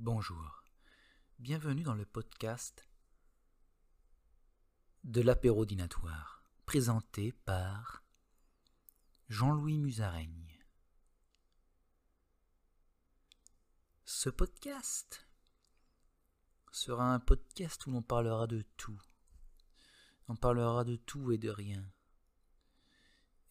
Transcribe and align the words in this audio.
Bonjour, 0.00 0.64
bienvenue 1.38 1.84
dans 1.84 1.94
le 1.94 2.04
podcast 2.04 2.88
de 5.04 5.20
l'apéro 5.20 5.64
dînatoire, 5.64 6.42
présenté 6.66 7.30
par 7.30 8.02
Jean-Louis 9.28 9.78
Musaraigne. 9.78 10.60
Ce 14.04 14.28
podcast 14.30 15.28
sera 16.72 17.14
un 17.14 17.20
podcast 17.20 17.86
où 17.86 17.92
l'on 17.92 18.02
parlera 18.02 18.48
de 18.48 18.62
tout. 18.76 19.00
On 20.26 20.34
parlera 20.34 20.82
de 20.82 20.96
tout 20.96 21.30
et 21.30 21.38
de 21.38 21.50
rien. 21.50 21.88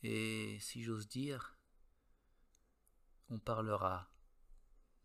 Et 0.01 0.59
si 0.59 0.83
j'ose 0.83 1.07
dire, 1.07 1.57
on 3.29 3.39
parlera 3.39 4.11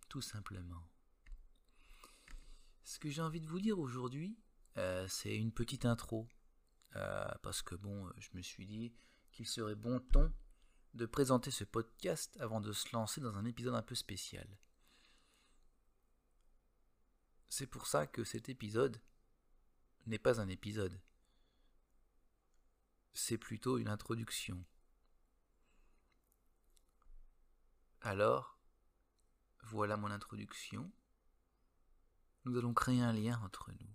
tout 0.09 0.20
simplement. 0.20 0.89
Ce 2.88 2.98
que 2.98 3.10
j'ai 3.10 3.20
envie 3.20 3.42
de 3.42 3.47
vous 3.47 3.60
dire 3.60 3.78
aujourd'hui, 3.78 4.38
euh, 4.78 5.06
c'est 5.09 5.37
une 5.37 5.52
petite 5.52 5.84
intro. 5.84 6.27
Euh, 6.96 7.29
parce 7.42 7.60
que 7.60 7.74
bon, 7.74 8.10
je 8.16 8.30
me 8.33 8.41
suis 8.41 8.66
dit 8.66 8.95
qu'il 9.30 9.46
serait 9.46 9.74
bon 9.74 10.01
ton 10.01 10.33
de 10.95 11.05
présenter 11.05 11.51
ce 11.51 11.65
podcast 11.65 12.34
avant 12.41 12.62
de 12.62 12.73
se 12.73 12.91
lancer 12.95 13.20
dans 13.20 13.37
un 13.37 13.45
épisode 13.45 13.74
un 13.74 13.82
peu 13.82 13.95
spécial. 13.95 14.48
C'est 17.51 17.66
pour 17.66 17.87
ça 17.87 18.06
que 18.06 18.24
cet 18.24 18.48
épisode 18.48 19.02
n'est 20.07 20.18
pas 20.18 20.41
un 20.41 20.48
épisode. 20.48 20.98
C'est 23.12 23.37
plutôt 23.37 23.77
une 23.77 23.88
introduction. 23.88 24.65
Alors, 28.01 28.59
voilà 29.65 29.98
mon 29.98 30.10
introduction. 30.10 30.91
Nous 32.48 32.57
allons 32.57 32.73
créer 32.73 33.02
un 33.02 33.12
lien 33.12 33.38
entre 33.45 33.70
nous. 33.73 33.95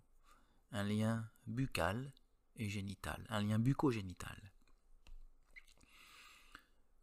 Un 0.71 0.84
lien 0.84 1.27
buccal 1.48 2.13
et 2.55 2.70
génital. 2.70 3.26
Un 3.29 3.41
lien 3.41 3.57
bucogénital. 3.57 4.54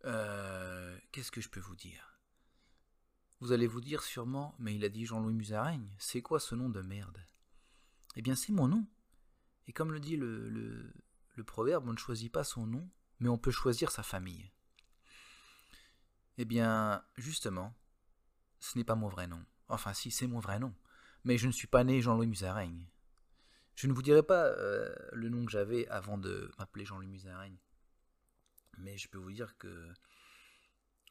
Euh, 0.04 0.96
Qu'est-ce 1.10 1.32
que 1.32 1.40
je 1.40 1.48
peux 1.48 1.58
vous 1.58 1.74
dire? 1.74 2.14
Vous 3.40 3.50
allez 3.50 3.66
vous 3.66 3.80
dire 3.80 4.04
sûrement, 4.04 4.54
mais 4.60 4.76
il 4.76 4.84
a 4.84 4.88
dit 4.88 5.06
Jean-Louis 5.06 5.34
Musaraigne, 5.34 5.92
c'est 5.98 6.22
quoi 6.22 6.38
ce 6.38 6.54
nom 6.54 6.68
de 6.68 6.82
merde? 6.82 7.26
Eh 8.14 8.22
bien, 8.22 8.36
c'est 8.36 8.52
mon 8.52 8.68
nom. 8.68 8.86
Et 9.66 9.72
comme 9.72 9.90
le 9.90 9.98
dit 9.98 10.16
le, 10.16 10.48
le 11.34 11.44
proverbe, 11.44 11.88
on 11.88 11.92
ne 11.94 11.98
choisit 11.98 12.30
pas 12.30 12.44
son 12.44 12.64
nom, 12.64 12.88
mais 13.18 13.28
on 13.28 13.38
peut 13.38 13.50
choisir 13.50 13.90
sa 13.90 14.04
famille. 14.04 14.52
Eh 16.38 16.44
bien, 16.44 17.04
justement, 17.16 17.74
ce 18.60 18.78
n'est 18.78 18.84
pas 18.84 18.94
mon 18.94 19.08
vrai 19.08 19.26
nom. 19.26 19.44
Enfin, 19.66 19.94
si, 19.94 20.12
c'est 20.12 20.28
mon 20.28 20.38
vrai 20.38 20.60
nom. 20.60 20.72
Mais 21.24 21.36
je 21.36 21.46
ne 21.46 21.52
suis 21.52 21.66
pas 21.66 21.84
né 21.84 22.00
Jean-Louis 22.00 22.26
Musaraigne. 22.26 22.86
Je 23.74 23.86
ne 23.86 23.92
vous 23.92 24.02
dirai 24.02 24.22
pas 24.22 24.46
euh, 24.46 24.94
le 25.12 25.28
nom 25.28 25.44
que 25.44 25.52
j'avais 25.52 25.86
avant 25.88 26.18
de 26.18 26.50
m'appeler 26.58 26.84
Jean-Louis 26.84 27.06
Musaraigne. 27.06 27.58
Mais 28.78 28.96
je 28.96 29.08
peux 29.08 29.18
vous 29.18 29.32
dire 29.32 29.56
que... 29.58 29.92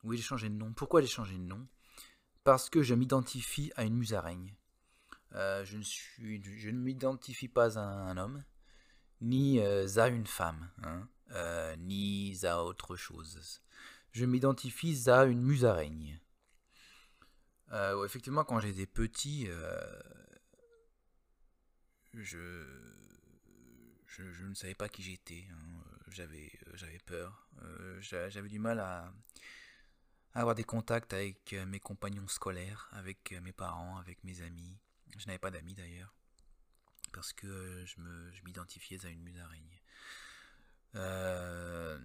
Oui, 0.04 0.18
j'ai 0.18 0.24
changé 0.24 0.50
de 0.50 0.56
nom. 0.56 0.74
Pourquoi 0.74 1.02
j'ai 1.02 1.08
changé 1.08 1.38
de 1.38 1.44
nom? 1.44 1.68
Parce 2.44 2.70
que 2.70 2.82
je 2.82 2.96
m'identifie 2.96 3.72
à 3.76 3.84
une 3.84 3.96
musaraigne. 3.96 4.56
Euh, 5.36 5.64
je 5.66 5.78
ne, 5.78 5.84
suis, 5.84 6.42
je 6.58 6.70
ne 6.70 6.80
m'identifie 6.80 7.50
pas 7.50 7.78
à 7.78 7.82
un 7.82 8.18
homme, 8.18 8.44
ni 9.22 9.60
euh, 9.60 9.88
à 9.98 10.08
une 10.08 10.26
femme, 10.26 10.72
hein, 10.84 11.08
ni 11.78 12.36
à 12.44 12.64
autre 12.64 12.96
chose. 12.96 13.62
Je 14.12 14.26
m'identifie 14.26 15.08
à 15.10 15.26
une 15.26 15.42
musaraigne. 15.42 16.09
Euh, 17.72 18.06
effectivement, 18.06 18.44
quand 18.44 18.60
j'étais 18.60 18.88
petit, 18.88 19.46
euh, 19.48 20.02
je, 22.14 22.66
je, 24.08 24.32
je, 24.32 24.46
ne 24.46 24.54
savais 24.54 24.76
pas 24.76 24.90
qui 24.90 25.04
j'étais. 25.04 25.48
Hein. 25.52 25.84
J'avais, 26.10 26.52
j'avais 26.74 27.00
peur. 27.00 27.48
Euh, 27.62 28.02
j'avais 28.02 28.50
du 28.50 28.60
mal 28.60 28.80
à, 28.80 29.14
avoir 30.34 30.56
des 30.56 30.64
contacts 30.64 31.14
avec 31.14 31.54
mes 31.68 31.80
compagnons 31.80 32.28
scolaires, 32.28 32.90
avec 32.94 33.32
mes 33.44 33.54
parents, 33.54 33.98
avec 33.98 34.24
mes 34.24 34.42
amis. 34.42 34.80
Je 35.18 35.28
n'avais 35.28 35.40
pas 35.40 35.52
d'amis 35.52 35.76
d'ailleurs, 35.76 36.14
parce 37.12 37.34
que 37.34 37.84
je, 37.86 38.00
me, 38.00 38.32
je 38.32 38.44
m'identifiais 38.44 39.06
à 39.06 39.10
une 39.10 39.22
musaraigne. 39.22 39.80
Euh, 40.96 42.00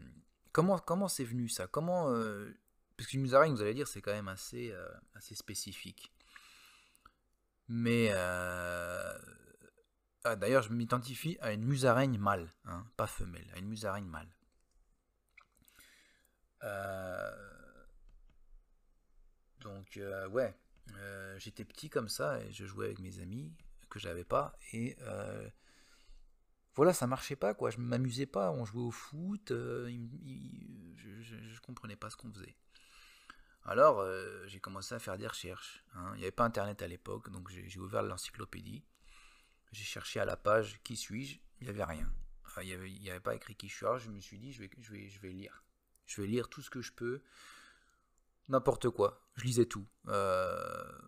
comment, 0.52 0.78
comment 0.78 1.08
c'est 1.08 1.24
venu 1.24 1.48
ça? 1.48 1.66
Comment 1.66 2.10
euh, 2.10 2.52
parce 2.96 3.08
qu'une 3.08 3.22
musaraigne, 3.22 3.52
vous 3.52 3.62
allez 3.62 3.74
dire, 3.74 3.88
c'est 3.88 4.00
quand 4.02 4.12
même 4.12 4.28
assez, 4.28 4.70
euh, 4.72 4.88
assez 5.14 5.34
spécifique. 5.34 6.12
Mais 7.68 8.08
euh... 8.12 9.18
ah, 10.24 10.36
d'ailleurs, 10.36 10.62
je 10.62 10.72
m'identifie 10.72 11.38
à 11.40 11.52
une 11.52 11.64
musaraigne 11.64 12.18
mâle, 12.18 12.50
hein, 12.66 12.86
pas 12.96 13.06
femelle, 13.06 13.50
à 13.54 13.58
une 13.58 13.68
musaraigne 13.68 14.06
mâle. 14.06 14.34
Euh... 16.62 17.54
Donc 19.60 19.98
ouais, 20.30 20.54
j'étais 21.38 21.64
petit 21.64 21.88
comme 21.88 22.08
ça 22.08 22.38
et 22.42 22.52
je 22.52 22.66
jouais 22.66 22.86
avec 22.86 22.98
mes 22.98 23.18
amis 23.18 23.50
que 23.88 23.98
j'avais 23.98 24.24
pas 24.24 24.58
et 24.72 24.96
voilà, 26.74 26.92
ça 26.92 27.06
marchait 27.06 27.36
pas 27.36 27.54
quoi. 27.54 27.70
Je 27.70 27.78
m'amusais 27.78 28.26
pas. 28.26 28.50
On 28.50 28.64
jouait 28.66 28.82
au 28.82 28.90
foot, 28.90 29.50
je, 29.50 29.96
je, 30.96 31.36
je 31.36 31.60
comprenais 31.60 31.96
pas 31.96 32.10
ce 32.10 32.16
qu'on 32.16 32.32
faisait. 32.32 32.56
Alors, 33.64 34.00
euh, 34.00 34.46
j'ai 34.46 34.60
commencé 34.60 34.94
à 34.94 34.98
faire 34.98 35.16
des 35.16 35.26
recherches. 35.26 35.84
Hein. 35.94 36.12
Il 36.14 36.18
n'y 36.18 36.24
avait 36.24 36.32
pas 36.32 36.44
Internet 36.44 36.82
à 36.82 36.86
l'époque, 36.86 37.30
donc 37.30 37.48
j'ai 37.50 37.78
ouvert 37.80 38.02
l'encyclopédie. 38.02 38.84
J'ai 39.72 39.84
cherché 39.84 40.20
à 40.20 40.24
la 40.24 40.36
page 40.36 40.80
qui 40.82 40.96
suis-je? 40.96 41.38
Il 41.60 41.64
n'y 41.64 41.70
avait 41.70 41.84
rien. 41.84 42.12
Enfin, 42.44 42.62
il 42.62 42.78
n'y 42.78 43.10
avait, 43.10 43.20
pas 43.20 43.34
écrit 43.34 43.56
qui 43.56 43.68
je 43.68 43.74
suis. 43.74 43.86
Alors, 43.86 43.98
je 43.98 44.10
me 44.10 44.20
suis 44.20 44.38
dit, 44.38 44.52
je 44.52 44.60
vais, 44.60 45.32
lire. 45.32 45.64
Je 46.06 46.20
vais 46.20 46.28
lire 46.28 46.48
tout 46.48 46.60
ce 46.60 46.70
que 46.70 46.82
je 46.82 46.92
peux. 46.92 47.22
N'importe 48.48 48.90
quoi. 48.90 49.26
Je 49.36 49.44
lisais 49.44 49.64
tout. 49.64 49.86
Euh... 50.08 50.98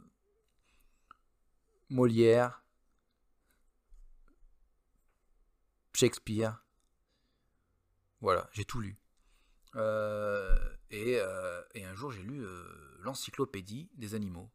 Molière. 1.91 2.65
Shakespeare. 5.93 6.62
Voilà, 8.21 8.49
j'ai 8.53 8.65
tout 8.65 8.81
lu. 8.81 8.99
Euh, 9.77 10.77
et, 10.91 11.19
euh, 11.21 11.56
et, 11.76 11.84
un 11.84 11.94
jour, 11.94 12.10
j'ai 12.10 12.22
lu 12.22 12.44
euh, 12.44 12.64
l'encyclopédie 13.00 13.91
des 13.94 14.14
animaux. 14.14 14.50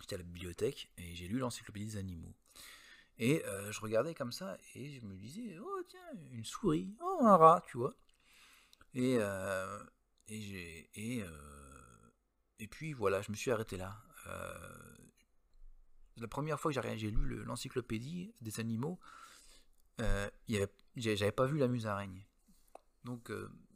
J'étais 0.00 0.14
à 0.14 0.18
la 0.18 0.24
bibliothèque 0.24 0.90
et 0.96 1.14
j'ai 1.14 1.26
lu 1.26 1.38
l'encyclopédie 1.38 1.86
des 1.86 1.96
animaux. 1.96 2.32
Et 3.18 3.44
euh, 3.44 3.70
je 3.70 3.80
regardais 3.80 4.14
comme 4.14 4.32
ça 4.32 4.56
et 4.74 4.98
je 4.98 5.04
me 5.04 5.16
disais, 5.16 5.58
oh 5.58 5.82
tiens, 5.88 6.00
une 6.30 6.44
souris, 6.44 6.96
oh 7.02 7.18
un 7.22 7.36
rat, 7.36 7.62
tu 7.66 7.76
vois. 7.76 7.94
Et, 8.94 9.16
euh, 9.18 9.82
et, 10.28 10.40
j'ai, 10.40 10.90
et, 12.58 12.66
puis 12.68 12.92
voilà, 12.92 13.20
je 13.20 13.30
me 13.30 13.36
suis 13.36 13.50
arrêté 13.50 13.76
là. 13.76 14.00
la 16.16 16.28
première 16.28 16.60
fois 16.60 16.72
que 16.72 16.96
j'ai 16.96 17.10
lu 17.10 17.44
l'encyclopédie 17.44 18.32
des 18.40 18.60
animaux, 18.60 18.98
j'avais 20.96 21.32
pas 21.32 21.46
vu 21.46 21.58
la 21.58 21.68
musaraigne. 21.68 22.24
Donc 23.04 23.30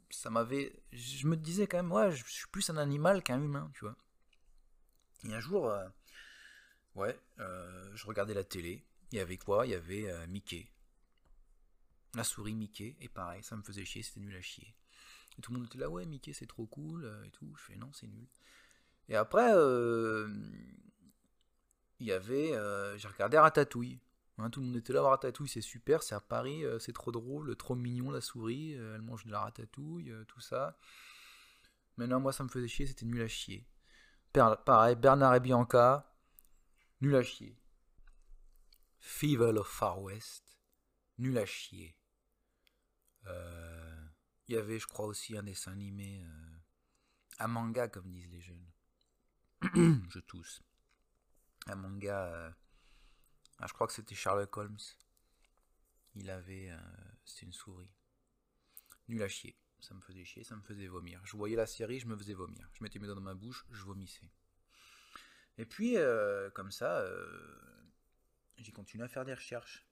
ça 0.09 0.29
m'avait. 0.29 0.73
Je 0.91 1.27
me 1.27 1.35
disais 1.35 1.67
quand 1.67 1.81
même, 1.81 2.11
je 2.11 2.23
suis 2.25 2.47
plus 2.47 2.69
un 2.69 2.77
animal 2.77 3.23
qu'un 3.23 3.41
humain, 3.41 3.69
tu 3.73 3.85
vois. 3.85 3.95
Et 5.27 5.33
un 5.33 5.39
jour, 5.39 5.69
euh, 5.69 5.87
ouais, 6.95 7.19
euh, 7.39 7.91
je 7.95 8.05
regardais 8.05 8.33
la 8.33 8.43
télé. 8.43 8.85
Il 9.11 9.17
y 9.17 9.21
avait 9.21 9.37
quoi? 9.37 9.65
Il 9.65 9.71
y 9.71 9.75
avait 9.75 10.09
euh, 10.09 10.27
Mickey. 10.27 10.67
La 12.13 12.23
souris 12.23 12.53
Mickey. 12.53 12.95
Et 13.01 13.09
pareil, 13.09 13.43
ça 13.43 13.55
me 13.55 13.63
faisait 13.63 13.85
chier, 13.85 14.03
c'était 14.03 14.19
nul 14.19 14.35
à 14.35 14.41
chier. 14.41 14.75
Et 15.37 15.41
tout 15.41 15.51
le 15.51 15.59
monde 15.59 15.67
était 15.67 15.79
là, 15.79 15.89
ouais, 15.89 16.05
Mickey, 16.05 16.33
c'est 16.33 16.47
trop 16.47 16.65
cool, 16.65 17.11
et 17.25 17.31
tout. 17.31 17.53
Je 17.57 17.63
fais, 17.63 17.75
non, 17.75 17.91
c'est 17.91 18.07
nul. 18.07 18.27
Et 19.09 19.15
après, 19.15 19.51
il 21.99 22.07
y 22.07 22.11
avait. 22.11 22.51
j'ai 22.97 23.07
regardé 23.07 23.37
Ratatouille. 23.37 23.99
Hein, 24.37 24.49
tout 24.49 24.59
le 24.59 24.65
monde 24.67 24.75
était 24.75 24.91
là, 24.91 25.01
ratatouille, 25.01 25.47
c'est 25.47 25.61
super, 25.61 26.03
c'est 26.03 26.15
à 26.15 26.19
Paris, 26.19 26.65
euh, 26.65 26.77
c'est 26.77 26.91
trop 26.91 27.11
drôle, 27.11 27.55
trop 27.55 27.75
mignon 27.75 28.11
la 28.11 28.19
souris, 28.19 28.75
euh, 28.75 28.95
elle 28.95 29.01
mange 29.01 29.25
de 29.25 29.31
la 29.31 29.39
ratatouille, 29.39 30.11
euh, 30.11 30.25
tout 30.25 30.41
ça. 30.41 30.77
Mais 31.97 32.05
non, 32.05 32.19
moi 32.19 32.33
ça 32.33 32.43
me 32.43 32.49
faisait 32.49 32.67
chier, 32.67 32.85
c'était 32.85 33.05
nul 33.05 33.21
à 33.21 33.27
chier. 33.27 33.65
Pareil, 34.33 34.97
Bernard 34.97 35.35
et 35.35 35.39
Bianca, 35.39 36.13
nul 36.99 37.15
à 37.15 37.23
chier. 37.23 37.57
Fever 38.99 39.57
of 39.57 39.67
Far 39.67 40.01
West, 40.01 40.43
nul 41.17 41.37
à 41.37 41.45
chier. 41.45 41.97
Il 44.47 44.53
y 44.53 44.57
avait, 44.57 44.77
je 44.77 44.85
crois, 44.85 45.05
aussi 45.05 45.35
un 45.35 45.43
dessin 45.43 45.71
animé, 45.71 46.23
un 47.39 47.47
manga, 47.47 47.87
comme 47.87 48.11
disent 48.11 48.29
les 48.29 48.41
jeunes. 48.41 48.67
je 50.09 50.19
tousse. 50.19 50.61
Un 51.67 51.75
manga 51.75 52.53
ah, 53.59 53.67
je 53.67 53.73
crois 53.73 53.87
que 53.87 53.93
c'était 53.93 54.15
Sherlock 54.15 54.55
Holmes. 54.57 54.77
Il 56.15 56.29
avait. 56.29 56.69
Euh, 56.71 56.77
c'était 57.23 57.45
une 57.45 57.53
souris. 57.53 57.91
Nul 59.07 59.21
à 59.21 59.27
chier. 59.27 59.57
Ça 59.79 59.93
me 59.93 60.01
faisait 60.01 60.23
chier, 60.23 60.43
ça 60.43 60.55
me 60.55 60.61
faisait 60.61 60.87
vomir. 60.87 61.21
Je 61.25 61.37
voyais 61.37 61.55
la 61.55 61.67
série, 61.67 61.99
je 61.99 62.07
me 62.07 62.17
faisais 62.17 62.33
vomir. 62.33 62.67
Je 62.73 62.83
mettais 62.83 62.97
mes 62.97 63.05
doigts 63.05 63.15
dans 63.15 63.21
ma 63.21 63.35
bouche, 63.35 63.65
je 63.71 63.83
vomissais. 63.83 64.31
Et 65.57 65.65
puis, 65.65 65.97
euh, 65.97 66.49
comme 66.51 66.71
ça, 66.71 66.99
euh, 66.99 67.85
j'ai 68.57 68.71
continué 68.71 69.03
à 69.05 69.07
faire 69.07 69.25
des 69.25 69.33
recherches. 69.33 69.85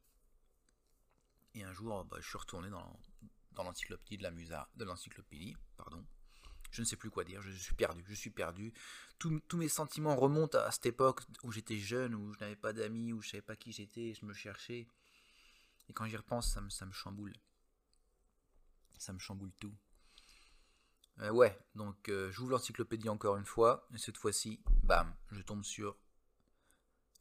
Et 1.53 1.63
un 1.63 1.73
jour, 1.73 2.03
bah, 2.05 2.17
je 2.19 2.27
suis 2.27 2.37
retourné 2.37 2.69
dans, 2.69 2.99
l'encyclopédie 3.55 4.17
de 4.17 4.23
la 4.23 4.31
Musa, 4.31 4.69
de 4.75 4.83
l'encyclopédie, 4.83 5.55
pardon. 5.77 6.03
Je 6.71 6.81
ne 6.81 6.87
sais 6.87 6.95
plus 6.95 7.11
quoi 7.11 7.23
dire, 7.23 7.41
je 7.41 7.51
suis 7.51 7.75
perdu, 7.75 8.03
je 8.07 8.15
suis 8.15 8.31
perdu. 8.31 8.73
Tous, 9.47 9.57
mes 9.57 9.69
sentiments 9.69 10.17
remontent 10.17 10.57
à 10.57 10.69
cette 10.71 10.87
époque 10.87 11.21
où 11.43 11.51
j'étais 11.53 11.77
jeune, 11.77 12.13
où 12.13 12.33
je 12.33 12.39
n'avais 12.41 12.57
pas 12.57 12.73
d'amis, 12.73 13.13
où 13.13 13.21
je 13.21 13.29
savais 13.29 13.41
pas 13.41 13.55
qui 13.55 13.71
j'étais, 13.71 14.13
je 14.13 14.25
me 14.25 14.33
cherchais. 14.33 14.85
Et 15.87 15.93
quand 15.93 16.05
j'y 16.07 16.17
repense, 16.17 16.51
ça 16.51 16.85
me, 16.85 16.91
chamboule. 16.91 17.33
Ça 18.97 19.13
me 19.13 19.19
chamboule 19.19 19.53
tout. 19.59 19.73
Euh, 21.19 21.29
ouais, 21.29 21.57
donc 21.73 22.09
euh, 22.09 22.31
j'ouvre 22.31 22.51
l'encyclopédie 22.51 23.07
encore 23.07 23.37
une 23.37 23.45
fois, 23.45 23.87
et 23.93 23.97
cette 23.97 24.17
fois-ci, 24.17 24.61
bam, 24.83 25.15
je 25.31 25.41
tombe 25.41 25.63
sur 25.63 25.97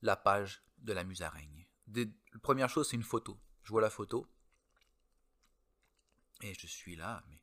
la 0.00 0.16
page 0.16 0.64
de 0.78 0.92
la 0.92 1.04
musaraigne. 1.04 1.68
La 1.94 2.06
première 2.42 2.68
chose, 2.68 2.88
c'est 2.88 2.96
une 2.96 3.04
photo. 3.04 3.38
Je 3.62 3.70
vois 3.70 3.82
la 3.82 3.90
photo, 3.90 4.26
et 6.40 6.52
je 6.54 6.66
suis 6.66 6.96
là, 6.96 7.22
mais. 7.28 7.40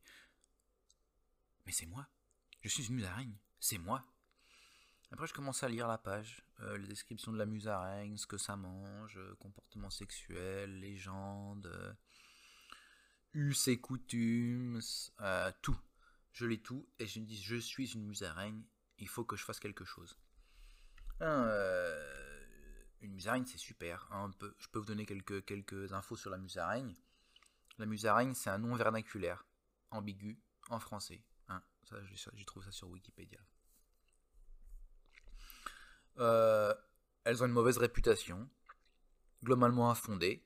Mais 1.66 1.72
c'est 1.72 1.86
moi. 1.86 2.10
Je 2.62 2.68
suis 2.68 2.88
une 2.88 2.96
musaraigne. 2.96 3.38
C'est 3.60 3.78
moi. 3.78 4.06
Après, 5.12 5.26
je 5.26 5.34
commence 5.34 5.64
à 5.64 5.70
lire 5.70 5.88
la 5.88 5.98
page, 5.98 6.44
euh, 6.60 6.78
les 6.78 6.88
descriptions 6.88 7.32
de 7.32 7.38
la 7.38 7.46
musaraigne, 7.48 8.16
ce 8.18 8.28
que 8.28 8.38
ça 8.38 8.56
mange, 8.56 9.18
euh, 9.18 9.36
comportement 9.40 9.90
sexuel, 9.90 10.80
légendes, 10.80 11.66
euh, 11.66 11.94
us 13.34 13.68
et 13.68 13.80
coutumes, 13.80 14.80
tout. 15.62 15.80
Je 16.32 16.46
lis 16.46 16.62
tout 16.62 16.88
et 17.00 17.08
je 17.08 17.20
me 17.20 17.26
dis, 17.26 17.42
je 17.42 17.56
suis 17.56 17.94
une 17.94 18.06
musaraigne, 18.06 18.64
il 19.00 19.08
faut 19.08 19.26
que 19.26 19.36
je 19.36 19.44
fasse 19.44 19.60
quelque 19.60 19.84
chose. 19.84 20.16
Hein, 21.22 21.50
une 23.02 23.14
musaraigne, 23.14 23.46
c'est 23.46 23.58
super. 23.58 24.08
hein, 24.12 24.32
je 24.58 24.68
peux 24.68 24.80
vous 24.80 24.86
donner 24.86 25.06
quelques, 25.06 25.44
quelques 25.46 25.92
infos 25.92 26.16
sur 26.18 26.30
la 26.30 26.38
musaraigne. 26.38 26.96
La 27.78 27.86
musaraigne, 27.86 28.34
c'est 28.36 28.50
un 28.50 28.60
nom 28.60 28.76
vernaculaire, 28.76 29.46
ambigu, 29.90 30.40
en 30.70 30.80
français. 30.80 31.24
hein. 31.48 31.64
Ça, 31.84 31.98
j'ai 32.06 32.46
trouvé 32.46 32.66
ça 32.66 32.72
sur 32.72 32.90
Wikipédia. 32.90 33.40
Euh, 36.20 36.74
elles 37.24 37.44
ont 37.44 37.48
une 37.48 37.54
mauvaise 37.54 37.78
réputation, 37.78 38.50
globalement 39.44 39.90
infondée. 39.92 40.46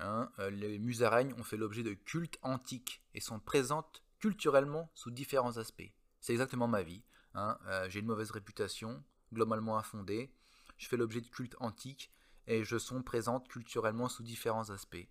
hein. 0.00 0.30
Euh, 0.38 0.50
les 0.50 0.78
musaraignes 0.78 1.34
ont 1.38 1.44
fait 1.44 1.56
l'objet 1.56 1.82
de 1.82 1.94
cultes 1.94 2.38
antiques 2.42 3.02
et 3.14 3.20
sont 3.20 3.40
présentes 3.40 4.02
culturellement 4.20 4.90
sous 4.94 5.10
différents 5.10 5.58
aspects. 5.58 5.92
C'est 6.20 6.32
exactement 6.32 6.68
ma 6.68 6.82
vie. 6.82 7.02
hein. 7.34 7.58
Euh, 7.66 7.88
J'ai 7.90 8.00
une 8.00 8.06
mauvaise 8.06 8.30
réputation, 8.30 9.04
globalement 9.32 9.78
infondée. 9.78 10.32
Je 10.78 10.88
fais 10.88 10.96
l'objet 10.96 11.20
de 11.20 11.28
cultes 11.28 11.56
antiques 11.60 12.12
et 12.46 12.64
je 12.64 12.78
sont 12.78 13.02
présentes 13.02 13.48
culturellement 13.48 14.08
sous 14.08 14.22
différents 14.22 14.70
aspects. 14.70 15.08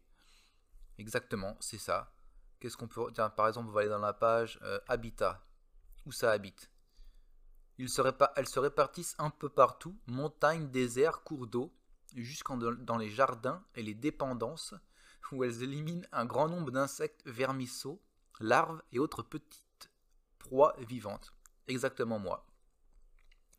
Exactement, 0.97 1.57
c'est 1.59 1.77
ça. 1.77 2.13
Qu'est-ce 2.59 2.77
qu'on 2.77 2.87
peut. 2.87 3.11
Par 3.35 3.47
exemple, 3.47 3.69
on 3.69 3.71
va 3.71 3.81
aller 3.81 3.89
dans 3.89 3.99
la 3.99 4.13
page 4.13 4.59
Habitat. 4.87 5.45
Où 6.05 6.11
ça 6.11 6.31
habite? 6.31 6.71
Elles 7.79 8.47
se 8.47 8.59
répartissent 8.59 9.15
un 9.19 9.29
peu 9.29 9.49
partout 9.49 9.97
montagnes, 10.07 10.69
déserts, 10.69 11.23
cours 11.23 11.47
d'eau, 11.47 11.73
jusqu'en 12.15 12.57
dans 12.57 12.97
les 12.97 13.09
jardins 13.09 13.63
et 13.75 13.83
les 13.83 13.93
dépendances, 13.93 14.73
où 15.31 15.43
elles 15.43 15.63
éliminent 15.63 16.07
un 16.11 16.25
grand 16.25 16.47
nombre 16.47 16.71
d'insectes 16.71 17.21
vermisseaux, 17.25 18.01
larves 18.39 18.81
et 18.91 18.99
autres 18.99 19.23
petites 19.23 19.91
proies 20.39 20.75
vivantes. 20.79 21.33
Exactement 21.67 22.19
moi. 22.19 22.47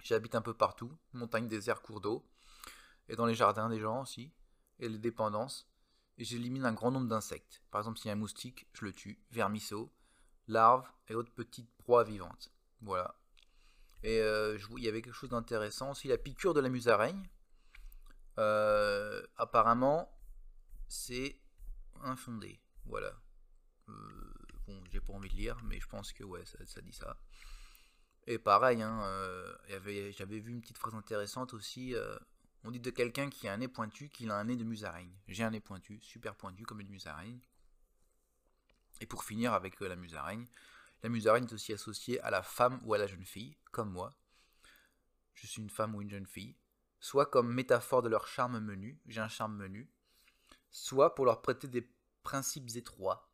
J'habite 0.03 0.35
un 0.35 0.43
peu 0.43 0.55
partout, 0.55 0.97
montagnes, 1.13 1.49
déserts, 1.49 1.83
cours 1.83 2.01
d'eau, 2.01 2.25
et 3.09 3.17
dans 3.17 3.27
les 3.27 3.35
jardins 3.35 3.69
des 3.69 3.81
gens 3.81 4.03
aussi, 4.03 4.33
et 4.79 4.89
les 4.89 4.99
dépendances 4.99 5.69
et 6.19 6.25
j'élimine 6.25 6.67
un 6.67 6.73
grand 6.73 6.91
nombre 6.91 7.07
d'insectes. 7.07 7.63
Par 7.71 7.81
exemple, 7.81 7.99
s'il 7.99 8.09
y 8.09 8.11
a 8.11 8.15
un 8.15 8.17
moustique, 8.17 8.67
je 8.73 8.85
le 8.85 8.93
tue, 8.93 9.21
vermisseaux, 9.31 9.91
larves 10.49 10.91
et 11.09 11.15
autres 11.15 11.33
petites 11.33 11.71
proies 11.79 12.05
vivantes. 12.05 12.53
Voilà. 12.81 13.15
Et 14.03 14.21
euh, 14.21 14.59
il 14.77 14.85
y 14.85 14.89
avait 14.89 15.03
quelque 15.03 15.15
chose 15.15 15.31
d'intéressant 15.31 15.91
aussi, 15.91 16.09
la 16.09 16.19
piqûre 16.19 16.55
de 16.55 16.61
la 16.61 16.69
musaraigne. 16.69 17.29
Euh, 18.39 19.27
apparemment, 19.37 20.09
c'est 20.89 21.39
infondé. 22.03 22.61
Voilà. 22.85 23.13
Euh, 23.89 24.35
bon, 24.67 24.83
j'ai 24.93 25.01
pas 25.01 25.13
envie 25.13 25.29
de 25.29 25.35
lire, 25.35 25.59
mais 25.65 25.81
je 25.81 25.89
pense 25.89 26.13
que 26.13 26.23
ouais, 26.23 26.45
ça, 26.45 26.81
dit 26.81 26.93
ça. 26.93 27.19
Et 28.27 28.39
pareil, 28.39 28.83
hein, 28.83 29.03
j'avais 29.69 30.39
vu 30.39 30.53
une 30.53 30.61
petite 30.61 30.79
phrase 30.79 30.95
intéressante 30.95 31.55
aussi. 31.55 31.95
on 32.63 32.71
dit 32.71 32.81
de 32.81 32.91
quelqu'un 32.91 33.31
qui 33.31 33.49
a 33.49 33.55
un 33.55 33.57
nez 33.57 33.69
pointu 33.69 34.11
qu'il 34.11 34.31
a 34.31 34.37
un 34.37 34.45
nez 34.45 34.57
de 34.57 34.65
musaraigne. 34.65 35.13
J'ai 35.27 35.45
un 35.45 35.51
nez 35.51 35.61
pointu, 35.61 35.99
super 36.03 36.37
pointu 36.37 36.65
comme 36.65 36.81
une 36.81 36.91
musaraigne. 36.91 37.41
Et 39.01 39.07
pour 39.07 39.25
finir 39.25 39.55
avec 39.55 39.81
la 39.81 39.97
musaraigne, 39.97 40.47
la 41.03 41.09
musaraigne 41.09 41.45
est 41.45 41.53
aussi 41.53 41.73
associée 41.73 42.21
à 42.21 42.31
la 42.31 42.43
femme 42.43 42.81
ou 42.85 42.95
à 42.95 42.99
la 42.99 43.07
jeune 43.07 43.25
fille, 43.25 43.57
comme 43.71 43.91
moi. 43.91 44.15
Je 45.35 45.47
suis 45.47 45.63
une 45.63 45.71
femme 45.71 45.95
ou 45.95 46.03
une 46.03 46.11
jeune 46.11 46.27
fille. 46.27 46.57
Soit 47.01 47.27
comme 47.27 47.53
métaphore 47.53 48.03
de 48.03 48.09
leur 48.09 48.27
charme 48.27 48.59
menu, 48.59 49.01
j'ai 49.07 49.21
un 49.21 49.29
charme 49.29 49.57
menu. 49.57 49.89
Soit 50.71 51.15
pour 51.15 51.25
leur 51.25 51.41
prêter 51.41 51.69
des 51.69 51.89
principes 52.25 52.75
étroits. 52.75 53.31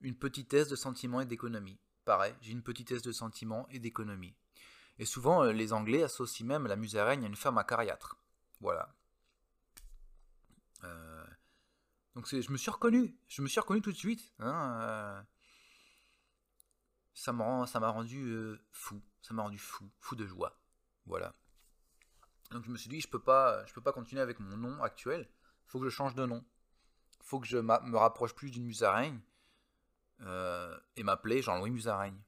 Une 0.00 0.16
petitesse 0.16 0.68
de 0.68 0.76
sentiment 0.76 1.20
et 1.20 1.26
d'économie. 1.26 1.80
Pareil, 2.04 2.34
j'ai 2.40 2.52
une 2.52 2.62
petitesse 2.62 3.02
de 3.02 3.12
sentiment 3.12 3.66
et 3.70 3.78
d'économie. 3.78 4.36
Et 4.98 5.04
souvent, 5.04 5.42
euh, 5.42 5.52
les 5.52 5.72
Anglais 5.72 6.02
associent 6.02 6.46
même 6.46 6.66
la 6.66 6.76
musaraigne 6.76 7.24
à 7.24 7.26
une 7.26 7.36
femme 7.36 7.58
acariâtre. 7.58 8.16
Voilà. 8.60 8.94
Euh, 10.84 11.26
donc 12.14 12.26
je 12.28 12.50
me 12.50 12.56
suis 12.56 12.70
reconnu, 12.70 13.18
je 13.28 13.42
me 13.42 13.48
suis 13.48 13.60
reconnu 13.60 13.82
tout 13.82 13.92
de 13.92 13.96
suite. 13.96 14.32
hein, 14.38 14.78
euh, 14.82 15.22
ça 17.20 17.32
m'a 17.32 17.88
rendu 17.90 18.30
euh, 18.30 18.58
fou, 18.72 19.02
ça 19.20 19.34
m'a 19.34 19.42
rendu 19.42 19.58
fou, 19.58 19.90
fou 19.98 20.16
de 20.16 20.26
joie. 20.26 20.58
Voilà. 21.04 21.34
Donc 22.50 22.64
je 22.64 22.70
me 22.70 22.78
suis 22.78 22.88
dit, 22.88 23.00
je 23.00 23.08
peux 23.08 23.18
peux 23.18 23.82
pas 23.82 23.92
continuer 23.92 24.22
avec 24.22 24.40
mon 24.40 24.56
nom 24.56 24.82
actuel. 24.82 25.28
Faut 25.66 25.78
que 25.78 25.84
je 25.84 25.90
change 25.90 26.14
de 26.14 26.24
nom. 26.24 26.42
Faut 27.22 27.38
que 27.38 27.46
je 27.46 27.58
me 27.58 27.96
rapproche 27.96 28.34
plus 28.34 28.50
d'une 28.50 28.64
musaraigne 28.64 29.20
euh, 30.22 30.80
et 30.96 31.02
m'appeler 31.02 31.42
Jean-Louis 31.42 31.70
Musaraigne. 31.70 32.18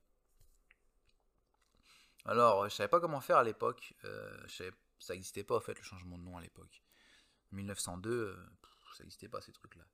Alors, 2.26 2.68
je 2.68 2.74
savais 2.74 2.88
pas 2.88 3.00
comment 3.00 3.20
faire 3.20 3.38
à 3.38 3.44
l'époque. 3.44 3.94
Euh, 4.04 4.46
ça 4.98 5.14
n'existait 5.14 5.42
pas 5.42 5.56
en 5.56 5.60
fait 5.60 5.76
le 5.76 5.82
changement 5.82 6.18
de 6.18 6.22
nom 6.22 6.36
à 6.36 6.42
l'époque. 6.42 6.82
En 7.50 7.56
1902, 7.56 8.10
euh, 8.10 8.34
pff, 8.60 8.96
ça 8.96 9.04
n'existait 9.04 9.28
pas 9.28 9.40
ces 9.40 9.52
trucs-là. 9.52 9.84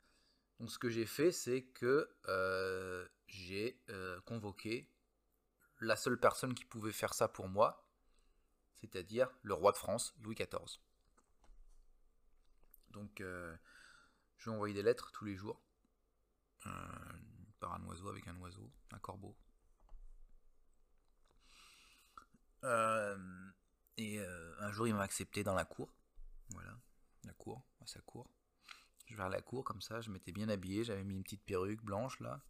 Donc 0.59 0.71
ce 0.71 0.79
que 0.79 0.89
j'ai 0.89 1.07
fait, 1.07 1.31
c'est 1.31 1.63
que 1.63 2.11
euh, 2.27 3.07
j'ai 3.27 3.81
euh, 3.91 4.21
convoqué 4.23 4.91
la 5.81 5.95
seule 5.95 6.19
personne 6.19 6.55
qui 6.55 6.65
pouvait 6.65 6.93
faire 6.93 7.15
ça 7.15 7.29
pour 7.29 7.49
moi, 7.49 7.89
c'est-à-dire 8.75 9.31
le 9.43 9.55
roi 9.55 9.71
de 9.73 9.77
France, 9.77 10.15
Louis 10.21 10.35
XIV. 10.35 10.81
Donc 12.91 13.21
euh, 13.21 13.57
je 14.39 14.45
lui 14.45 14.51
ai 14.51 14.55
envoyé 14.55 14.75
des 14.75 14.83
lettres 14.83 15.13
tous 15.13 15.25
les 15.25 15.37
jours, 15.37 15.63
par 17.61 17.75
un 17.75 17.85
oiseau 17.85 18.09
avec 18.09 18.27
un 18.27 18.37
oiseau, 18.39 18.71
un 18.91 18.99
corbeau. 18.99 19.37
Et 23.97 24.21
un 24.21 24.73
jour, 24.73 24.87
il 24.87 24.95
m'a 24.95 25.03
accepté 25.03 25.43
dans 25.43 25.55
la 25.55 25.65
cour. 25.65 25.93
Voilà, 26.51 26.79
la 27.25 27.33
cour, 27.33 27.65
sa 27.85 28.01
cour. 28.01 28.29
Je 29.09 29.17
vais 29.17 29.23
à 29.23 29.29
la 29.29 29.41
cour 29.41 29.65
comme 29.65 29.81
ça, 29.81 30.01
je 30.01 30.11
m'étais 30.11 30.33
bien 30.33 30.49
habillé, 30.49 30.85
j'avais 30.85 31.05
mis 31.05 31.15
une 31.15 31.23
petite 31.23 31.45
perruque 31.45 31.83
blanche 31.83 32.21
là, 32.21 32.43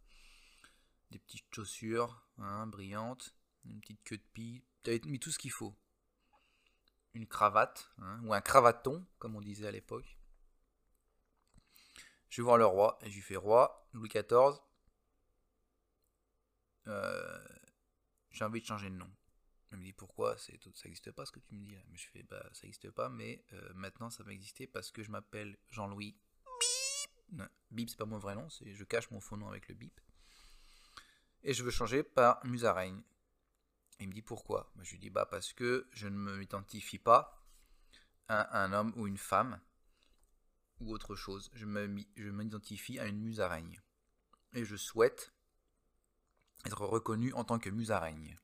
des 1.11 1.19
petites 1.19 1.45
chaussures 1.53 2.27
hein, 2.37 2.67
brillantes, 2.67 3.35
une 3.65 3.79
petite 3.79 4.03
queue 4.03 4.17
de 4.17 4.23
pie. 4.33 4.63
J'avais 4.85 4.99
mis 5.05 5.19
tout 5.19 5.31
ce 5.31 5.39
qu'il 5.39 5.51
faut. 5.51 5.75
Une 7.13 7.27
cravate, 7.27 7.91
hein, 7.97 8.21
ou 8.23 8.33
un 8.33 8.41
cravaton, 8.41 9.05
comme 9.17 9.35
on 9.35 9.41
disait 9.41 9.67
à 9.67 9.71
l'époque. 9.71 10.17
Je 12.29 12.41
vais 12.41 12.43
voir 12.45 12.57
le 12.57 12.65
roi, 12.65 12.99
et 13.01 13.09
je 13.09 13.15
lui 13.15 13.21
fais 13.21 13.35
Roi, 13.35 13.89
Louis 13.93 14.09
XIV, 14.09 14.59
euh, 16.89 17.39
j'ai 18.31 18.43
envie 18.43 18.61
de 18.61 18.65
changer 18.65 18.89
de 18.89 18.95
nom. 18.95 19.09
Il 19.71 19.77
me 19.77 19.83
dit 19.83 19.93
pourquoi? 19.93 20.37
Ça 20.37 20.51
n'existe 20.85 21.11
pas 21.11 21.25
ce 21.25 21.31
que 21.31 21.39
tu 21.39 21.53
me 21.53 21.61
dis 21.61 21.75
là. 21.75 21.81
Mais 21.89 21.97
je 21.97 22.07
fais 22.07 22.23
bah 22.23 22.43
ça 22.53 22.63
n'existe 22.63 22.89
pas, 22.89 23.09
mais 23.09 23.45
euh, 23.53 23.71
maintenant 23.75 24.09
ça 24.09 24.23
va 24.23 24.33
exister 24.33 24.65
parce 24.65 24.91
que 24.91 25.03
je 25.03 25.11
m'appelle 25.11 25.57
Jean-Louis. 25.69 26.17
Bip 27.71 27.89
c'est 27.89 27.97
pas 27.97 28.05
mon 28.05 28.17
vrai 28.17 28.35
nom, 28.35 28.49
c'est 28.49 28.73
je 28.73 28.83
cache 28.83 29.11
mon 29.11 29.19
faux 29.19 29.37
nom 29.37 29.47
avec 29.47 29.67
le 29.67 29.75
bip. 29.75 29.99
Et 31.43 31.53
je 31.53 31.63
veux 31.63 31.71
changer 31.71 32.03
par 32.03 32.45
Musaraigne. 32.45 33.01
Il 33.99 34.07
me 34.07 34.13
dit 34.13 34.21
pourquoi? 34.21 34.71
Bah, 34.75 34.83
Je 34.83 34.91
lui 34.91 34.99
dis 34.99 35.09
bah 35.09 35.25
parce 35.25 35.53
que 35.53 35.87
je 35.91 36.07
ne 36.07 36.17
m'identifie 36.17 36.99
pas 36.99 37.45
à 38.27 38.63
un 38.63 38.73
homme 38.73 38.93
ou 38.95 39.07
une 39.07 39.17
femme 39.17 39.59
ou 40.79 40.93
autre 40.93 41.15
chose. 41.15 41.49
Je 41.53 41.65
m'identifie 41.65 42.99
à 42.99 43.05
une 43.05 43.19
musaraigne. 43.19 43.79
Et 44.53 44.65
je 44.65 44.75
souhaite 44.75 45.33
être 46.65 46.85
reconnu 46.85 47.33
en 47.33 47.43
tant 47.43 47.59
que 47.59 47.69
musaraigne. 47.69 48.37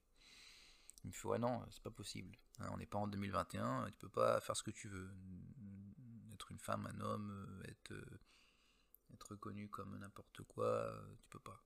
Il 1.03 1.09
me 1.09 1.13
fait 1.13 1.27
ouais 1.27 1.39
non, 1.39 1.63
c'est 1.69 1.83
pas 1.83 1.91
possible. 1.91 2.37
Hein, 2.59 2.69
on 2.71 2.77
n'est 2.77 2.85
pas 2.85 2.97
en 2.97 3.07
2021, 3.07 3.91
tu 3.91 3.97
peux 3.99 4.09
pas 4.09 4.39
faire 4.41 4.55
ce 4.55 4.63
que 4.63 4.71
tu 4.71 4.87
veux. 4.87 5.09
Être 6.33 6.51
une 6.51 6.59
femme, 6.59 6.87
un 6.87 6.99
homme, 6.99 7.63
être, 7.67 7.93
être 9.15 9.31
reconnu 9.31 9.69
comme 9.69 9.97
n'importe 9.97 10.43
quoi, 10.43 10.91
tu 11.19 11.27
peux 11.29 11.39
pas. 11.39 11.61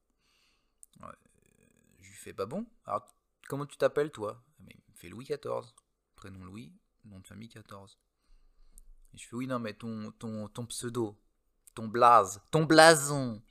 je 1.99 2.07
lui 2.07 2.15
fais 2.15 2.33
pas 2.33 2.45
bon. 2.45 2.65
Alors 2.85 3.07
comment 3.47 3.65
tu 3.65 3.77
t'appelles 3.77 4.11
toi? 4.11 4.43
Ah, 4.61 4.63
Il 4.69 4.93
me 4.93 4.95
fait 4.95 5.09
Louis 5.09 5.25
XIV. 5.25 5.73
Prénom 6.15 6.43
Louis, 6.45 6.73
nom 7.05 7.19
de 7.19 7.27
famille 7.27 7.49
14. 7.49 7.97
Et 9.13 9.17
je 9.17 9.27
fais 9.27 9.35
oui 9.35 9.47
non 9.47 9.59
mais 9.59 9.73
ton, 9.73 10.11
ton, 10.11 10.47
ton 10.49 10.65
pseudo, 10.65 11.19
ton 11.73 11.87
blaze, 11.87 12.41
ton 12.51 12.65
blason. 12.65 13.41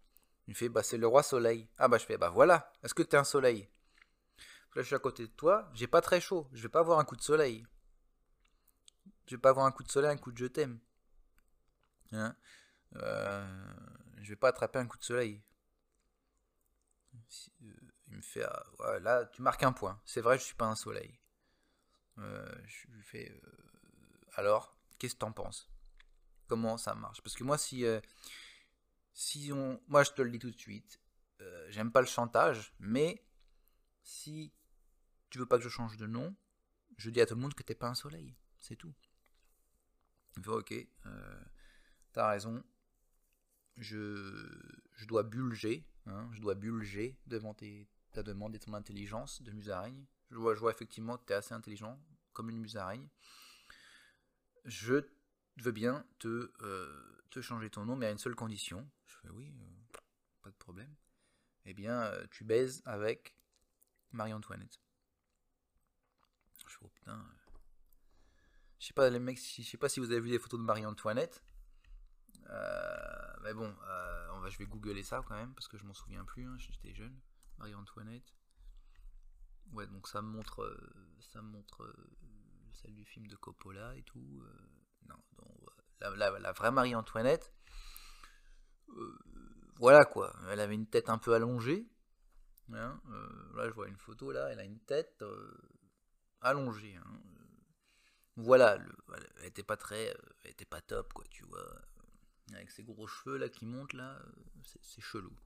Il 0.46 0.50
me 0.50 0.54
fait 0.54 0.68
bah 0.68 0.82
c'est 0.82 0.98
le 0.98 1.06
roi 1.06 1.22
soleil. 1.22 1.68
Ah 1.78 1.88
bah 1.88 1.98
je 1.98 2.04
fais 2.04 2.16
bah 2.16 2.30
voilà, 2.30 2.72
est-ce 2.82 2.94
que 2.94 3.02
t'es 3.02 3.16
un 3.16 3.24
soleil? 3.24 3.68
Là 4.74 4.82
je 4.82 4.86
suis 4.86 4.94
à 4.94 5.00
côté 5.00 5.26
de 5.26 5.32
toi, 5.32 5.68
j'ai 5.74 5.86
pas 5.86 6.00
très 6.00 6.20
chaud, 6.20 6.48
je 6.52 6.62
vais 6.62 6.68
pas 6.68 6.80
avoir 6.80 6.98
un 6.98 7.04
coup 7.04 7.16
de 7.16 7.22
soleil. 7.22 7.66
Je 9.26 9.34
vais 9.34 9.40
pas 9.40 9.50
avoir 9.50 9.66
un 9.66 9.72
coup 9.72 9.82
de 9.82 9.90
soleil, 9.90 10.10
un 10.10 10.16
coup 10.16 10.32
de 10.32 10.38
je 10.38 10.46
t'aime. 10.46 10.78
Hein? 12.12 12.34
Euh, 12.96 13.46
je 14.22 14.28
vais 14.28 14.36
pas 14.36 14.48
attraper 14.48 14.78
un 14.78 14.86
coup 14.86 14.98
de 14.98 15.04
soleil. 15.04 15.42
Euh, 17.14 17.72
il 18.08 18.16
me 18.16 18.22
fait 18.22 18.44
ah, 18.80 18.98
là 19.00 19.26
tu 19.26 19.42
marques 19.42 19.62
un 19.62 19.72
point. 19.72 20.00
C'est 20.04 20.20
vrai 20.20 20.38
je 20.38 20.44
suis 20.44 20.54
pas 20.54 20.66
un 20.66 20.76
soleil. 20.76 21.20
Euh, 22.18 22.54
je 22.66 22.88
lui 22.88 23.02
fais 23.02 23.40
alors 24.34 24.76
qu'est-ce 24.98 25.14
que 25.14 25.20
t'en 25.20 25.32
penses? 25.32 25.70
Comment 26.46 26.78
ça 26.78 26.94
marche? 26.94 27.20
Parce 27.22 27.36
que 27.36 27.44
moi, 27.44 27.58
si, 27.58 27.84
si 29.12 29.50
on. 29.52 29.80
Moi, 29.86 30.02
je 30.02 30.12
te 30.12 30.22
le 30.22 30.30
dis 30.30 30.38
tout 30.38 30.50
de 30.50 30.58
suite, 30.58 30.98
j'aime 31.68 31.92
pas 31.92 32.00
le 32.00 32.06
chantage, 32.06 32.72
mais 32.78 33.22
si 34.02 34.54
tu 35.28 35.38
veux 35.38 35.44
pas 35.44 35.58
que 35.58 35.64
je 35.64 35.68
change 35.68 35.98
de 35.98 36.06
nom, 36.06 36.34
je 36.96 37.10
dis 37.10 37.20
à 37.20 37.26
tout 37.26 37.34
le 37.34 37.40
monde 37.42 37.52
que 37.52 37.62
t'es 37.62 37.74
pas 37.74 37.88
un 37.88 37.94
soleil. 37.94 38.34
C'est 38.60 38.76
tout. 38.76 38.94
Il 40.38 40.42
fait 40.42 40.50
ok, 40.50 40.74
t'as 42.14 42.30
raison. 42.30 42.64
Je, 43.78 44.48
je 44.94 45.06
dois 45.06 45.22
bulger, 45.22 45.84
hein, 46.06 46.28
je 46.32 46.40
dois 46.40 46.54
bulger 46.54 47.16
devant 47.26 47.54
ta 48.12 48.22
demande 48.22 48.54
et 48.54 48.58
ton 48.58 48.74
intelligence 48.74 49.42
de 49.42 49.50
musaraigne. 49.52 50.04
Je 50.30 50.36
vois, 50.36 50.54
je 50.54 50.60
vois 50.60 50.72
effectivement 50.72 51.16
que 51.16 51.24
tu 51.26 51.32
es 51.32 51.36
assez 51.36 51.54
intelligent, 51.54 51.98
comme 52.32 52.50
une 52.50 52.58
musaraigne 52.58 53.08
je 54.68 55.02
veux 55.56 55.72
bien 55.72 56.04
te, 56.18 56.52
euh, 56.62 57.22
te 57.30 57.40
changer 57.40 57.70
ton 57.70 57.84
nom, 57.84 57.96
mais 57.96 58.06
à 58.06 58.10
une 58.10 58.18
seule 58.18 58.36
condition. 58.36 58.88
Je 59.06 59.16
fais 59.16 59.30
oui, 59.30 59.50
euh, 59.60 59.98
pas 60.42 60.50
de 60.50 60.56
problème. 60.56 60.94
Eh 61.64 61.74
bien, 61.74 62.02
euh, 62.02 62.26
tu 62.30 62.44
baises 62.44 62.82
avec 62.84 63.34
Marie-Antoinette. 64.12 64.80
Je 66.66 66.72
fais 66.72 66.78
oh 66.82 66.88
putain. 66.88 67.24
Je 68.78 68.86
sais 68.86 68.94
pas, 68.94 69.10
les 69.10 69.18
mecs, 69.18 69.38
je 69.38 69.62
sais 69.62 69.76
pas 69.76 69.88
si 69.88 70.00
vous 70.00 70.10
avez 70.10 70.20
vu 70.20 70.28
les 70.28 70.38
photos 70.38 70.60
de 70.60 70.64
Marie-Antoinette. 70.64 71.42
Mais 72.48 73.54
bon, 73.54 73.74
on 74.32 74.40
va, 74.40 74.48
je 74.48 74.58
vais 74.58 74.66
googler 74.66 75.02
ça 75.02 75.22
quand 75.26 75.34
même, 75.34 75.54
parce 75.54 75.68
que 75.68 75.78
je 75.78 75.84
m'en 75.84 75.94
souviens 75.94 76.24
plus, 76.24 76.44
hein, 76.44 76.56
j'étais 76.58 76.94
jeune. 76.94 77.18
Marie-Antoinette. 77.58 78.34
Ouais, 79.72 79.86
donc 79.86 80.08
ça 80.08 80.22
me 80.22 80.28
montre, 80.28 80.76
ça 81.20 81.42
me 81.42 81.48
montre 81.48 81.84
celle 82.80 82.94
du 82.94 83.04
film 83.04 83.26
de 83.26 83.36
Coppola 83.36 83.96
et 83.96 84.02
tout. 84.02 84.42
Euh, 84.42 85.08
non, 85.08 85.16
la, 86.00 86.52
vraie 86.52 86.70
Marie-Antoinette, 86.70 87.52
euh, 88.90 89.18
voilà 89.76 90.04
quoi, 90.04 90.34
elle 90.50 90.60
avait 90.60 90.74
une 90.74 90.88
tête 90.88 91.10
un 91.10 91.18
peu 91.18 91.34
allongée. 91.34 91.86
Hein, 92.72 93.00
euh, 93.10 93.56
là, 93.56 93.68
je 93.68 93.74
vois 93.74 93.88
une 93.88 93.96
photo, 93.96 94.30
là, 94.30 94.48
elle 94.50 94.60
a 94.60 94.64
une 94.64 94.80
tête 94.80 95.24
allongée. 96.40 96.96
Hein. 96.96 97.20
Voilà, 98.36 98.78
elle 99.38 99.46
était 99.46 99.64
pas 99.64 99.76
très, 99.76 100.14
elle 100.44 100.50
était 100.50 100.64
pas 100.64 100.80
top, 100.80 101.12
quoi, 101.12 101.24
tu 101.30 101.44
vois. 101.44 101.66
Avec 102.54 102.70
ses 102.70 102.82
gros 102.82 103.06
cheveux 103.06 103.36
là 103.36 103.48
qui 103.48 103.66
montent 103.66 103.92
là, 103.92 104.20
c'est 104.64 105.00
chelou. 105.02 105.36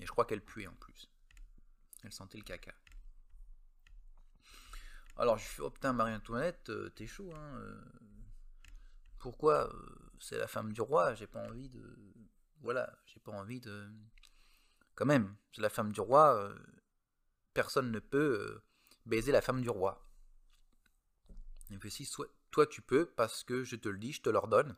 Et 0.00 0.06
je 0.06 0.10
crois 0.10 0.24
qu'elle 0.24 0.44
puait 0.44 0.66
en 0.66 0.74
plus. 0.74 1.10
Elle 2.02 2.12
sentait 2.12 2.38
le 2.38 2.44
caca. 2.44 2.74
Alors 5.16 5.38
je 5.38 5.44
fais, 5.44 5.62
oh 5.62 5.70
putain, 5.70 5.92
Marie-Antoinette, 5.92 6.70
euh, 6.70 6.90
t'es 6.90 7.06
chaud, 7.06 7.32
hein. 7.32 7.58
Euh. 7.60 7.80
pourquoi 9.18 9.72
euh, 9.72 10.10
C'est 10.18 10.38
la 10.38 10.48
femme 10.48 10.72
du 10.72 10.80
roi, 10.80 11.14
j'ai 11.14 11.28
pas 11.28 11.40
envie 11.40 11.68
de. 11.68 11.96
Voilà, 12.60 12.92
j'ai 13.06 13.20
pas 13.20 13.32
envie 13.32 13.60
de. 13.60 13.88
Quand 14.96 15.06
même, 15.06 15.36
c'est 15.52 15.60
la 15.62 15.70
femme 15.70 15.92
du 15.92 16.00
roi, 16.00 16.52
personne 17.52 17.90
ne 17.90 17.98
peut 17.98 18.60
baiser 19.06 19.32
la 19.32 19.40
femme 19.40 19.60
du 19.60 19.70
roi. 19.70 20.04
Me 21.70 21.78
fait 21.78 21.90
si, 21.90 22.08
toi 22.50 22.66
tu 22.66 22.82
peux, 22.82 23.06
parce 23.06 23.42
que 23.44 23.64
je 23.64 23.76
te 23.76 23.88
le 23.88 23.98
dis, 23.98 24.12
je 24.12 24.22
te 24.22 24.30
l'ordonne. 24.30 24.76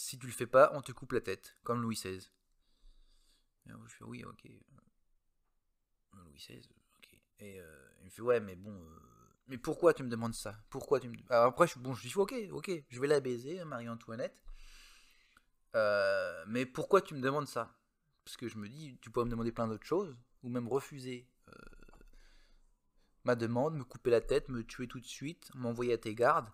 Si 0.00 0.18
tu 0.18 0.26
le 0.26 0.32
fais 0.32 0.46
pas, 0.46 0.70
on 0.74 0.80
te 0.80 0.92
coupe 0.92 1.12
la 1.12 1.20
tête, 1.20 1.56
comme 1.64 1.82
Louis 1.82 1.96
XVI. 1.96 2.30
je 3.66 3.72
fais 3.88 4.04
oui, 4.04 4.24
ok. 4.24 4.44
Louis 6.12 6.34
XVI, 6.34 6.68
ok. 6.96 7.18
Et 7.40 7.60
il 8.00 8.04
me 8.04 8.10
fait 8.10 8.22
ouais, 8.22 8.40
mais 8.40 8.54
bon, 8.54 8.74
mais 9.48 9.56
pourquoi 9.56 9.94
tu 9.94 10.02
me 10.02 10.08
demandes 10.08 10.34
ça? 10.34 10.54
Pourquoi 10.68 11.00
tu 11.00 11.08
me 11.08 11.16
après 11.30 11.66
je, 11.66 11.78
bon 11.78 11.94
je 11.94 12.06
dis 12.06 12.14
ok 12.14 12.34
ok 12.52 12.70
je 12.88 13.00
vais 13.00 13.06
la 13.06 13.20
baiser 13.20 13.64
Marie-Antoinette. 13.64 14.40
Euh, 15.74 16.44
mais 16.46 16.66
pourquoi 16.66 17.00
tu 17.00 17.14
me 17.14 17.20
demandes 17.20 17.48
ça? 17.48 17.74
Parce 18.24 18.36
que 18.36 18.46
je 18.46 18.58
me 18.58 18.68
dis 18.68 18.98
tu 19.00 19.10
pourrais 19.10 19.24
me 19.24 19.30
demander 19.30 19.52
plein 19.52 19.66
d'autres 19.66 19.86
choses 19.86 20.16
ou 20.42 20.50
même 20.50 20.68
refuser 20.68 21.26
euh, 21.48 21.52
ma 23.24 23.34
demande, 23.34 23.74
me 23.74 23.84
couper 23.84 24.10
la 24.10 24.20
tête, 24.20 24.48
me 24.50 24.62
tuer 24.62 24.86
tout 24.86 25.00
de 25.00 25.06
suite, 25.06 25.50
m'envoyer 25.54 25.94
à 25.94 25.98
tes 25.98 26.14
gardes, 26.14 26.50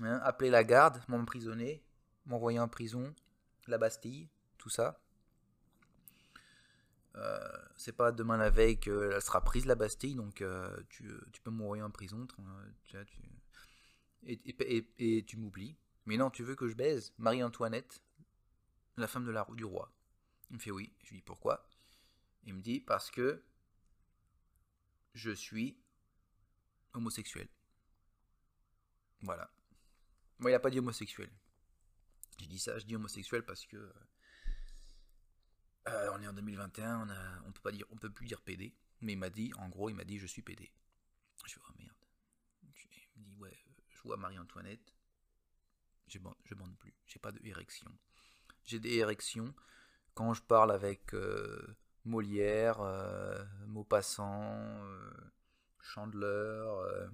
hein, 0.00 0.18
appeler 0.24 0.50
la 0.50 0.64
garde, 0.64 1.02
m'emprisonner, 1.08 1.84
m'envoyer 2.26 2.58
en 2.58 2.68
prison, 2.68 3.14
la 3.66 3.78
Bastille, 3.78 4.28
tout 4.58 4.68
ça. 4.68 5.00
Euh, 7.14 7.38
c'est 7.76 7.92
pas 7.92 8.10
demain 8.10 8.36
la 8.36 8.50
veille 8.50 8.78
qu'elle 8.80 9.20
sera 9.20 9.42
prise 9.42 9.66
la 9.66 9.74
Bastille, 9.74 10.14
donc 10.14 10.40
euh, 10.40 10.74
tu, 10.88 11.04
peux 11.42 11.50
m'envoyer 11.50 11.82
en 11.82 11.90
prison, 11.90 12.26
et, 14.24 15.24
tu 15.26 15.36
m'oublies. 15.36 15.76
Mais 16.06 16.16
non, 16.16 16.30
tu 16.30 16.42
veux 16.42 16.54
que 16.54 16.68
je 16.68 16.74
baise 16.74 17.12
Marie-Antoinette, 17.18 18.02
la 18.96 19.06
femme 19.06 19.24
de 19.24 19.30
la, 19.30 19.46
du 19.54 19.64
roi. 19.64 19.92
Il 20.50 20.56
me 20.56 20.60
fait 20.60 20.70
oui. 20.70 20.92
Je 21.02 21.10
lui 21.10 21.16
dis 21.18 21.22
pourquoi. 21.22 21.66
Il 22.44 22.54
me 22.54 22.60
dit 22.60 22.80
parce 22.80 23.10
que 23.10 23.42
je 25.14 25.30
suis 25.30 25.78
homosexuel. 26.92 27.48
Voilà. 29.20 29.50
Moi, 30.38 30.50
il 30.50 30.52
n'y 30.52 30.56
a 30.56 30.60
pas 30.60 30.70
dit 30.70 30.78
homosexuel. 30.78 31.30
Je 32.42 32.48
dis 32.48 32.58
ça, 32.58 32.76
je 32.78 32.84
dis 32.84 32.96
homosexuel 32.96 33.44
parce 33.44 33.64
que 33.66 33.76
euh, 33.76 33.92
euh, 35.88 36.10
on 36.14 36.22
est 36.22 36.26
en 36.26 36.32
2021, 36.32 37.06
on, 37.06 37.10
a, 37.10 37.42
on 37.46 37.52
peut 37.52 37.60
pas 37.60 37.70
dire, 37.70 37.86
on 37.90 37.96
peut 37.96 38.10
plus 38.10 38.26
dire 38.26 38.40
PD, 38.40 38.74
mais 39.00 39.12
il 39.12 39.18
m'a 39.18 39.30
dit, 39.30 39.52
en 39.58 39.68
gros, 39.68 39.88
il 39.88 39.94
m'a 39.94 40.04
dit 40.04 40.18
je 40.18 40.26
suis 40.26 40.42
PD. 40.42 40.72
Je 41.46 41.54
dis 41.54 41.60
oh 41.68 41.72
merde. 41.78 41.94
Il 43.16 43.22
me 43.22 43.26
dit 43.26 43.36
ouais, 43.36 43.56
je 43.88 44.02
vois 44.02 44.16
Marie-Antoinette, 44.16 44.96
je 46.08 46.18
bande, 46.18 46.34
je 46.44 46.54
bande 46.54 46.76
plus, 46.78 46.94
j'ai 47.06 47.20
pas 47.20 47.30
de 47.30 47.40
érection. 47.46 47.90
J'ai 48.64 48.80
des 48.80 48.94
érections 48.94 49.54
quand 50.14 50.34
je 50.34 50.42
parle 50.42 50.72
avec 50.72 51.14
euh, 51.14 51.76
Molière, 52.04 52.80
Maupassant, 53.66 54.82
Chandeleur, 55.80 57.10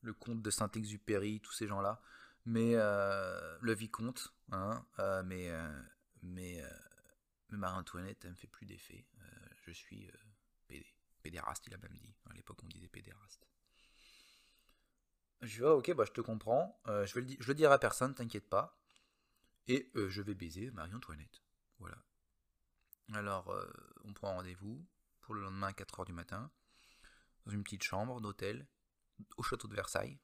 le 0.00 0.12
comte 0.14 0.42
de 0.42 0.50
Saint-Exupéry, 0.50 1.40
tous 1.40 1.52
ces 1.52 1.66
gens-là. 1.66 2.00
Mais 2.44 2.74
le 2.74 3.72
vicomte, 3.72 4.34
hein, 4.50 4.84
mais 5.24 5.50
mais, 6.22 6.62
euh, 6.62 6.68
Marie-Antoinette, 7.50 8.24
elle 8.24 8.30
me 8.30 8.36
fait 8.36 8.46
plus 8.46 8.66
d'effet. 8.66 9.06
Euh, 9.18 9.48
je 9.66 9.72
suis 9.72 10.08
euh, 10.08 10.16
pédé. 10.68 10.86
Pédéraste, 11.22 11.66
il 11.66 11.74
a 11.74 11.78
même 11.78 11.96
dit. 11.98 12.14
À 12.30 12.34
l'époque, 12.34 12.58
on 12.64 12.66
disait 12.66 12.88
pédéraste. 12.88 13.46
Je 15.42 15.58
dis, 15.58 15.64
ah, 15.64 15.74
ok, 15.74 15.94
bah, 15.94 16.04
je 16.04 16.10
te 16.12 16.20
comprends. 16.20 16.80
je, 16.86 17.14
vais 17.14 17.20
le, 17.20 17.36
je 17.38 17.46
le 17.46 17.54
dirai 17.54 17.72
à 17.72 17.78
personne, 17.78 18.14
t'inquiète 18.14 18.48
pas. 18.48 18.76
Et 19.68 19.90
je 19.94 20.20
vais 20.20 20.34
baiser 20.34 20.72
Marie-Antoinette. 20.72 21.42
Voilà. 21.78 22.02
Alors, 23.12 23.54
on 24.04 24.12
prend 24.12 24.34
rendez-vous 24.34 24.84
pour 25.20 25.34
le 25.34 25.42
lendemain 25.42 25.68
à 25.68 25.72
4h 25.72 26.06
du 26.06 26.12
matin, 26.12 26.50
dans 27.46 27.52
une 27.52 27.62
petite 27.62 27.84
chambre 27.84 28.20
d'hôtel, 28.20 28.66
au 29.36 29.44
château 29.44 29.68
de 29.68 29.76
Versailles. 29.76 30.18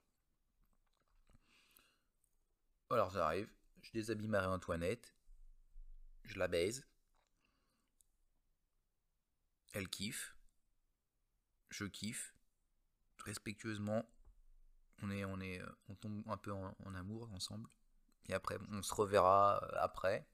Alors, 2.90 3.11
j'arrive, 3.11 3.50
je 3.83 3.92
déshabille 3.92 4.28
Marie-Antoinette, 4.28 5.14
je 6.25 6.38
la 6.38 6.49
baise. 6.49 6.87
Elle 9.73 9.88
kiffe. 9.88 10.35
Je 11.68 11.85
kiffe. 11.85 12.35
Respectueusement, 13.25 14.09
on 15.02 15.11
est, 15.11 15.25
on 15.26 15.38
est, 15.40 15.61
on 15.88 15.95
tombe 15.97 16.23
un 16.28 16.38
peu 16.38 16.50
en, 16.52 16.95
amour 16.95 17.30
ensemble. 17.33 17.68
Et 18.26 18.33
après, 18.33 18.57
on 18.71 18.83
se 18.83 18.95
reverra 18.95 19.62
euh, 19.62 19.76
après. 19.80 20.26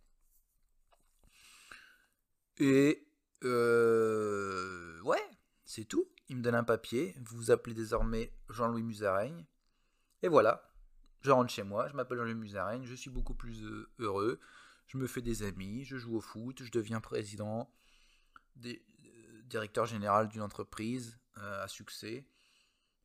Et 2.59 3.09
euh, 3.43 5.01
ouais, 5.03 5.29
c'est 5.65 5.87
tout. 5.87 6.09
il 6.29 6.37
me 6.37 6.43
donne 6.43 6.55
un 6.55 6.65
papier, 6.65 7.17
vous 7.21 7.37
vous 7.37 7.51
appelez 7.51 7.75
désormais 7.75 8.33
Jean-Louis 8.49 8.85
Musaraigne. 8.85 9.45
Et 10.23 10.29
voilà, 10.29 10.74
je 11.25 11.31
rentre 11.31 11.51
chez 11.51 11.63
moi, 11.63 11.89
je 11.89 11.95
m'appelle 11.95 12.19
Jean-Louis 12.19 12.35
Musaraigne, 12.35 12.85
je 12.85 12.95
suis 12.95 13.11
beaucoup 13.11 13.35
plus 13.35 13.65
euh, 13.65 13.91
heureux, 13.99 14.39
je 14.87 14.99
me 14.99 15.07
fais 15.07 15.23
des 15.23 15.43
amis, 15.43 15.85
je 15.85 15.97
joue 15.97 16.17
au 16.17 16.21
foot, 16.21 16.63
je 16.63 16.71
deviens 16.71 17.01
président, 17.01 17.73
euh, 18.65 18.75
directeur 19.47 19.87
général 19.87 20.29
d'une 20.29 20.43
entreprise 20.43 21.19
à 21.37 21.67
succès. 21.67 22.27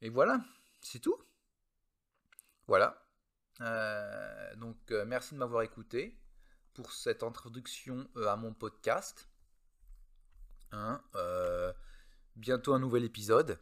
Et 0.01 0.09
voilà, 0.09 0.41
c'est 0.81 0.99
tout. 0.99 1.17
Voilà. 2.67 3.03
donc 4.57 4.91
merci 5.07 5.33
de 5.33 5.39
m'avoir 5.39 5.63
écouté 5.63 6.19
pour 6.73 6.91
cette 6.91 7.23
introduction 7.23 8.07
à 8.27 8.35
mon 8.35 8.53
podcast. 8.53 9.29
Hein, 10.71 11.01
euh, 11.15 11.73
bientôt 12.35 12.73
un 12.73 12.79
nouvel 12.79 13.03
épisode. 13.03 13.59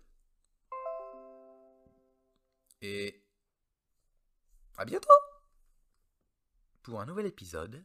Et 2.81 3.26
à 4.77 4.85
bientôt 4.85 5.09
pour 6.83 7.01
un 7.01 7.07
nouvel 7.07 7.25
épisode 7.25 7.83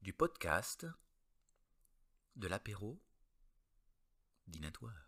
du 0.00 0.14
podcast 0.14 0.86
de 2.36 2.48
l'apéro 2.48 2.98
dînatoire. 4.46 5.05